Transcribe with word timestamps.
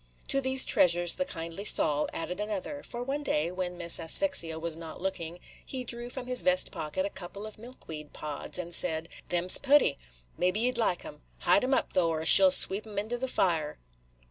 To 0.29 0.41
these 0.41 0.65
treasures 0.65 1.13
the 1.13 1.25
kindly 1.25 1.63
Sol 1.63 2.09
added 2.11 2.39
another; 2.39 2.81
for 2.81 3.03
one 3.03 3.21
day, 3.21 3.51
when 3.51 3.77
Miss 3.77 3.99
Asphyxia 3.99 4.57
was 4.57 4.75
not 4.75 4.99
looking, 4.99 5.39
he 5.63 5.83
drew 5.83 6.09
from 6.09 6.25
his 6.25 6.41
vest 6.41 6.71
pocket 6.71 7.05
a 7.05 7.09
couple 7.11 7.45
of 7.45 7.59
milkweed 7.59 8.11
pods, 8.11 8.57
and 8.57 8.73
said, 8.73 9.09
"Them 9.29 9.47
's 9.47 9.59
putty,– 9.59 9.99
mebbe 10.39 10.57
ye 10.57 10.71
'd 10.71 10.77
like 10.79 11.05
'em; 11.05 11.21
hide 11.41 11.63
'em 11.63 11.75
up, 11.75 11.93
though, 11.93 12.09
or 12.09 12.25
she 12.25 12.43
'll 12.43 12.49
sweep 12.49 12.87
'em 12.87 12.97
into 12.97 13.19
the 13.19 13.27
fire." 13.27 13.77